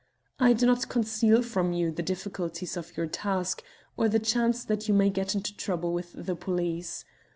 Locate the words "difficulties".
2.01-2.75